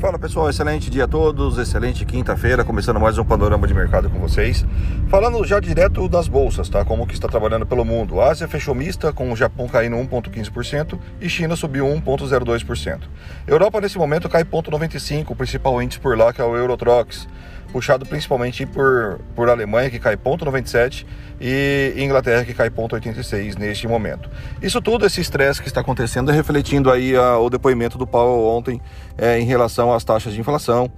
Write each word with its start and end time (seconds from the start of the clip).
Fala 0.00 0.18
pessoal, 0.18 0.48
excelente 0.48 0.88
dia 0.88 1.04
a 1.04 1.06
todos, 1.06 1.58
excelente 1.58 2.06
quinta-feira, 2.06 2.64
começando 2.64 2.98
mais 2.98 3.18
um 3.18 3.24
panorama 3.24 3.66
de 3.66 3.74
mercado 3.74 4.08
com 4.08 4.18
vocês. 4.18 4.64
Falando 5.10 5.44
já 5.44 5.60
direto 5.60 6.08
das 6.08 6.26
bolsas, 6.26 6.70
tá? 6.70 6.82
Como 6.86 7.06
que 7.06 7.12
está 7.12 7.28
trabalhando 7.28 7.66
pelo 7.66 7.84
mundo. 7.84 8.18
A 8.18 8.30
Ásia 8.30 8.48
fechou 8.48 8.74
mista, 8.74 9.12
com 9.12 9.30
o 9.30 9.36
Japão 9.36 9.68
caindo 9.68 9.96
1,15% 9.96 10.98
e 11.20 11.28
China 11.28 11.54
subiu 11.54 11.84
1,02%. 11.84 13.00
Europa 13.46 13.78
nesse 13.78 13.98
momento 13.98 14.26
cai 14.26 14.42
0,95%, 14.42 15.32
o 15.32 15.36
principal 15.36 15.82
índice 15.82 16.00
por 16.00 16.16
lá 16.16 16.32
que 16.32 16.40
é 16.40 16.44
o 16.44 16.56
Eurotrox 16.56 17.28
puxado 17.70 18.04
principalmente 18.04 18.66
por, 18.66 19.20
por 19.34 19.48
Alemanha, 19.48 19.90
que 19.90 19.98
cai 19.98 20.16
0,97, 20.16 21.06
e 21.40 21.94
Inglaterra, 21.96 22.44
que 22.44 22.52
cai 22.52 22.68
0,86 22.68 23.58
neste 23.58 23.88
momento. 23.88 24.28
Isso 24.60 24.80
tudo, 24.80 25.06
esse 25.06 25.20
estresse 25.20 25.62
que 25.62 25.68
está 25.68 25.80
acontecendo, 25.80 26.30
é 26.30 26.34
refletindo 26.34 26.90
aí 26.90 27.16
a, 27.16 27.38
o 27.38 27.48
depoimento 27.48 27.96
do 27.96 28.06
Powell 28.06 28.46
ontem 28.46 28.80
é, 29.16 29.38
em 29.38 29.44
relação 29.44 29.92
às 29.92 30.04
taxas 30.04 30.34
de 30.34 30.40
inflação, 30.40 30.90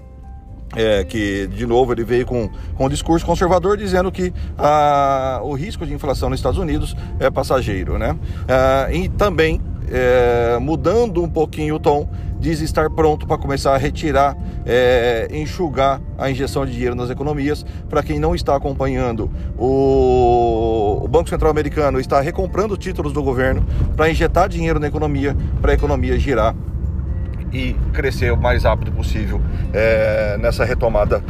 é, 0.75 1.05
que 1.05 1.47
de 1.49 1.67
novo 1.67 1.93
ele 1.93 2.05
veio 2.05 2.27
com, 2.27 2.51
com 2.75 2.87
um 2.87 2.89
discurso 2.89 3.25
conservador 3.27 3.77
dizendo 3.77 4.11
que 4.11 4.33
a, 4.57 5.41
o 5.43 5.55
risco 5.55 5.87
de 5.87 5.93
inflação 5.93 6.31
nos 6.31 6.39
Estados 6.39 6.59
Unidos 6.59 6.97
é 7.21 7.31
passageiro, 7.31 7.99
né? 7.99 8.17
Ah, 8.49 8.89
e 8.91 9.09
também 9.09 9.61
é, 9.93 10.59
mudando 10.59 11.23
um 11.23 11.29
pouquinho 11.29 11.75
o 11.75 11.79
tom, 11.79 12.09
diz 12.41 12.61
estar 12.61 12.89
pronto 12.91 13.27
para 13.27 13.37
começar 13.37 13.75
a 13.75 13.77
retirar, 13.77 14.37
é, 14.65 15.29
enxugar 15.31 16.01
a 16.19 16.31
injeção 16.31 16.65
de 16.65 16.73
dinheiro 16.73 16.95
nas 16.95 17.11
economias. 17.11 17.65
Para 17.91 18.03
quem 18.03 18.19
não 18.19 18.35
está 18.35 18.57
acompanhando, 18.57 19.31
o, 19.57 21.03
o 21.05 21.09
Banco 21.09 21.29
Central 21.29 21.51
Americano 21.51 22.01
está 22.01 22.21
recomprando 22.21 22.77
títulos 22.77 23.13
do 23.13 23.23
governo 23.23 23.65
para 23.95 24.11
injetar 24.11 24.49
dinheiro 24.49 24.81
na 24.81 24.89
economia, 24.89 25.37
para 25.61 25.73
a 25.73 25.75
economia 25.75 26.19
girar 26.19 26.55
e 27.53 27.75
crescer 27.93 28.33
o 28.33 28.37
mais 28.37 28.65
rápido 28.65 28.91
possível 28.93 29.41
é, 29.75 30.39
nessa 30.39 30.65
retomada 30.65 31.23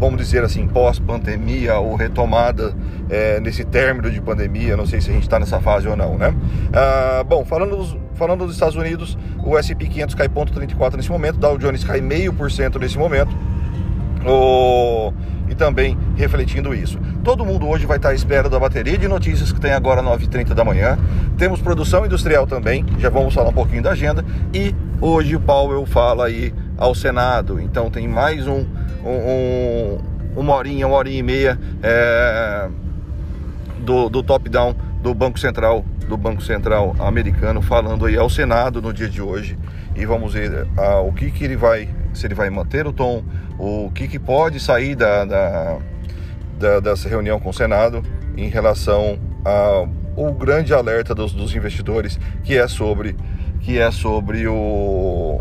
vamos 0.00 0.16
dizer 0.16 0.42
assim, 0.42 0.66
pós-pandemia 0.66 1.78
ou 1.78 1.94
retomada 1.94 2.74
é, 3.10 3.38
nesse 3.38 3.64
término 3.64 4.10
de 4.10 4.18
pandemia, 4.18 4.74
não 4.74 4.86
sei 4.86 4.98
se 4.98 5.10
a 5.10 5.12
gente 5.12 5.24
está 5.24 5.38
nessa 5.38 5.60
fase 5.60 5.86
ou 5.86 5.94
não, 5.94 6.16
né? 6.16 6.34
Ah, 6.72 7.22
bom, 7.22 7.44
falando 7.44 7.76
dos, 7.76 7.96
falando 8.14 8.46
dos 8.46 8.54
Estados 8.54 8.76
Unidos, 8.76 9.18
o 9.44 9.58
S&P 9.58 9.86
500 9.86 10.14
cai 10.14 10.26
0,34 10.26 10.96
nesse 10.96 11.10
momento, 11.10 11.38
Dow 11.38 11.58
Jones 11.58 11.84
cai 11.84 12.00
meio 12.00 12.32
por 12.32 12.50
cento 12.50 12.78
nesse 12.78 12.96
momento, 12.96 13.36
o... 14.26 15.12
e 15.50 15.54
também 15.54 15.98
refletindo 16.16 16.74
isso. 16.74 16.98
Todo 17.22 17.44
mundo 17.44 17.68
hoje 17.68 17.84
vai 17.84 17.98
estar 17.98 18.08
à 18.08 18.14
espera 18.14 18.48
da 18.48 18.58
bateria 18.58 18.96
de 18.96 19.06
notícias 19.06 19.52
que 19.52 19.60
tem 19.60 19.72
agora 19.72 20.02
9h30 20.02 20.54
da 20.54 20.64
manhã. 20.64 20.98
Temos 21.36 21.60
produção 21.60 22.06
industrial 22.06 22.46
também, 22.46 22.86
já 22.98 23.10
vamos 23.10 23.34
falar 23.34 23.50
um 23.50 23.54
pouquinho 23.54 23.82
da 23.82 23.90
agenda. 23.90 24.24
E 24.54 24.74
hoje 24.98 25.36
o 25.36 25.40
Powell 25.40 25.84
fala 25.84 26.26
aí 26.26 26.54
ao 26.78 26.94
Senado, 26.94 27.60
então 27.60 27.90
tem 27.90 28.08
mais 28.08 28.46
um 28.46 28.64
um, 29.04 29.98
uma 30.36 30.54
horinha, 30.54 30.86
uma 30.86 30.96
horinha 30.96 31.18
e 31.18 31.22
meia 31.22 31.58
é, 31.82 32.68
do, 33.78 34.08
do 34.08 34.22
top-down 34.22 34.74
do 35.02 35.14
Banco 35.14 35.38
Central, 35.38 35.84
do 36.08 36.16
Banco 36.16 36.42
Central 36.42 36.94
americano, 36.98 37.62
falando 37.62 38.06
aí 38.06 38.16
ao 38.16 38.28
Senado 38.28 38.82
no 38.82 38.92
dia 38.92 39.08
de 39.08 39.22
hoje. 39.22 39.58
E 39.96 40.04
vamos 40.04 40.34
ver 40.34 40.66
ah, 40.76 41.00
o 41.00 41.12
que, 41.12 41.30
que 41.30 41.44
ele 41.44 41.56
vai, 41.56 41.88
se 42.12 42.26
ele 42.26 42.34
vai 42.34 42.50
manter 42.50 42.86
o 42.86 42.92
tom, 42.92 43.24
o 43.58 43.90
que, 43.94 44.06
que 44.06 44.18
pode 44.18 44.60
sair 44.60 44.94
da, 44.94 45.24
da, 45.24 45.78
da 46.58 46.80
dessa 46.80 47.08
reunião 47.08 47.40
com 47.40 47.50
o 47.50 47.54
Senado 47.54 48.02
em 48.36 48.48
relação 48.48 49.18
ao 49.44 50.32
grande 50.32 50.72
alerta 50.72 51.14
dos, 51.14 51.32
dos 51.32 51.54
investidores 51.54 52.18
que 52.44 52.56
é 52.56 52.68
sobre 52.68 53.16
que 53.60 53.78
é 53.78 53.90
sobre 53.90 54.46
o 54.46 55.40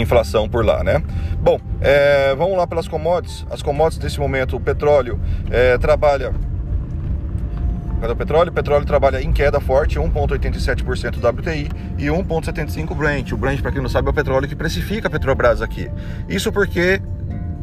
inflação 0.00 0.48
por 0.48 0.64
lá, 0.64 0.82
né? 0.82 1.02
Bom, 1.40 1.60
é, 1.80 2.34
vamos 2.34 2.56
lá 2.56 2.66
pelas 2.66 2.88
commodities. 2.88 3.46
As 3.50 3.62
commodities 3.62 4.02
nesse 4.02 4.20
momento, 4.20 4.56
o 4.56 4.60
petróleo 4.60 5.20
é, 5.50 5.76
trabalha. 5.78 6.32
Cadê 8.00 8.12
o 8.12 8.16
petróleo? 8.16 8.50
O 8.50 8.52
petróleo 8.52 8.84
trabalha 8.84 9.22
em 9.22 9.32
queda 9.32 9.58
forte, 9.58 9.98
1,87% 9.98 11.16
WTI 11.16 11.68
e 11.96 12.06
1,75% 12.06 12.94
Brent. 12.94 13.32
O 13.32 13.36
Brent, 13.36 13.62
para 13.62 13.72
quem 13.72 13.80
não 13.80 13.88
sabe, 13.88 14.08
é 14.08 14.10
o 14.10 14.14
petróleo 14.14 14.46
que 14.46 14.54
precifica 14.54 15.08
a 15.08 15.10
Petrobras 15.10 15.62
aqui. 15.62 15.90
Isso 16.28 16.52
porque 16.52 17.00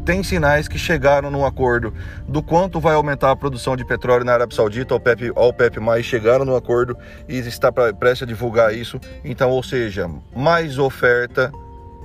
tem 0.04 0.22
sinais 0.22 0.68
que 0.68 0.78
chegaram 0.78 1.32
num 1.32 1.46
acordo 1.46 1.94
do 2.28 2.44
quanto 2.44 2.80
vai 2.80 2.94
aumentar 2.94 3.32
a 3.32 3.36
produção 3.36 3.76
de 3.76 3.86
petróleo 3.86 4.26
na 4.26 4.34
Arábia 4.34 4.56
Saudita, 4.56 4.94
OPEP, 4.96 5.32
o 5.32 5.48
OPEP 5.48 5.80
mais 5.80 6.06
chegaram 6.06 6.44
no 6.44 6.56
acordo 6.56 6.98
e 7.28 7.38
está 7.38 7.72
prestes 7.72 8.24
a 8.24 8.26
divulgar 8.26 8.74
isso. 8.74 9.00
Então, 9.24 9.50
ou 9.50 9.64
seja, 9.64 10.10
mais 10.36 10.78
oferta 10.78 11.52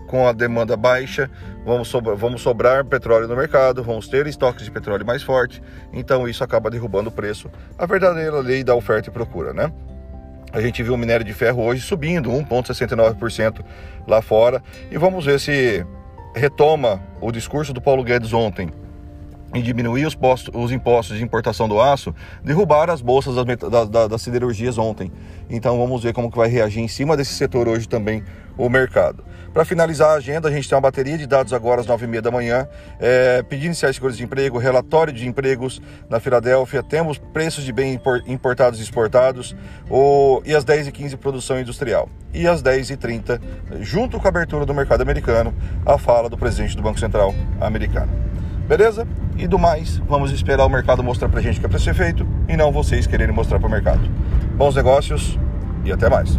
com 0.09 0.27
a 0.27 0.33
demanda 0.33 0.77
baixa, 0.77 1.31
vamos, 1.65 1.87
sobrar, 1.87 2.17
vamos 2.17 2.41
sobrar 2.41 2.85
petróleo 2.85 3.29
no 3.29 3.37
mercado, 3.37 3.85
vamos 3.85 4.09
ter 4.09 4.27
estoques 4.27 4.65
de 4.65 4.71
petróleo 4.71 5.07
mais 5.07 5.23
forte, 5.23 5.63
então 5.93 6.27
isso 6.27 6.43
acaba 6.43 6.71
derrubando 6.71 7.11
o 7.11 7.13
preço. 7.13 7.49
A 7.79 7.87
verdadeira 7.87 8.41
lei 8.41 8.65
da 8.65 8.75
oferta 8.75 9.11
e 9.11 9.13
procura, 9.13 9.53
né? 9.53 9.71
A 10.51 10.61
gente 10.63 10.83
viu 10.83 10.95
o 10.95 10.97
minério 10.97 11.25
de 11.25 11.35
ferro 11.35 11.63
hoje 11.63 11.83
subindo 11.83 12.31
1,69% 12.31 13.63
lá 14.07 14.23
fora 14.23 14.63
e 14.91 14.97
vamos 14.97 15.27
ver 15.27 15.39
se 15.39 15.87
retoma 16.35 17.03
o 17.21 17.31
discurso 17.31 17.73
do 17.75 17.81
Paulo 17.81 18.03
Guedes 18.03 18.33
ontem 18.33 18.71
em 19.55 19.63
diminuir 19.63 20.07
os, 20.07 20.15
postos, 20.15 20.55
os, 20.55 20.71
impostos 20.73 21.17
de 21.17 21.25
importação 21.25 21.69
do 21.69 21.81
aço, 21.81 22.15
derrubaram 22.45 22.93
as 22.93 23.01
bolsas 23.01 23.35
das, 23.35 23.89
das, 23.89 24.09
das, 24.09 24.23
siderurgias 24.23 24.77
ontem. 24.77 25.11
Então 25.49 25.79
vamos 25.79 26.03
ver 26.03 26.13
como 26.13 26.31
que 26.31 26.37
vai 26.37 26.49
reagir 26.49 26.81
em 26.81 26.89
cima 26.89 27.17
desse 27.17 27.33
setor 27.33 27.67
hoje 27.67 27.89
também 27.89 28.23
o 28.59 28.69
mercado. 28.69 29.25
Para 29.53 29.65
finalizar 29.65 30.11
a 30.11 30.15
agenda, 30.15 30.49
a 30.49 30.53
gente 30.53 30.69
tem 30.69 30.77
uma 30.77 30.83
bateria 30.83 31.17
de 31.17 31.27
dados 31.27 31.53
agora 31.53 31.81
às 31.81 31.87
9h30 31.87 32.21
da 32.21 32.31
manhã, 32.31 32.69
é, 33.01 33.43
pedindo 33.43 33.67
iniciais 33.67 33.97
seguros 33.97 34.17
de 34.17 34.25
emprego, 34.25 34.59
relatório 34.59 35.13
de 35.13 35.27
empregos 35.27 35.81
na 36.09 36.21
Filadélfia, 36.21 36.83
temos 36.83 37.19
preços 37.19 37.65
de 37.65 37.73
bens 37.73 37.99
importados 38.27 38.79
e 38.79 38.83
exportados, 38.83 39.57
o, 39.89 40.43
e 40.45 40.55
às 40.55 40.65
10h15 40.65 41.17
produção 41.17 41.59
industrial. 41.59 42.09
E 42.33 42.47
às 42.47 42.63
10h30, 42.63 43.41
junto 43.81 44.21
com 44.21 44.27
a 44.27 44.29
abertura 44.29 44.67
do 44.67 44.75
mercado 44.75 45.01
americano, 45.01 45.55
a 45.87 45.97
fala 45.97 46.29
do 46.29 46.37
presidente 46.37 46.77
do 46.77 46.83
Banco 46.83 47.01
Central 47.01 47.35
americano. 47.61 48.13
Beleza? 48.69 49.09
E 49.39 49.47
do 49.47 49.59
mais, 49.59 49.97
vamos 50.07 50.31
esperar 50.31 50.67
o 50.67 50.69
mercado 50.69 51.03
mostrar 51.03 51.29
pra 51.29 51.41
gente 51.41 51.57
o 51.57 51.61
que 51.61 51.67
é 51.67 51.69
pra 51.69 51.79
ser 51.79 51.95
feito 51.95 52.27
e 52.47 52.57
não 52.57 52.71
vocês 52.71 53.07
quererem 53.07 53.35
mostrar 53.35 53.59
para 53.59 53.67
o 53.67 53.71
mercado. 53.71 54.07
Bons 54.57 54.75
negócios 54.75 55.39
e 55.85 55.93
até 55.93 56.11
mais. 56.11 56.37